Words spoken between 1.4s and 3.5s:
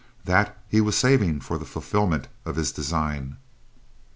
for the fulfillment of his design.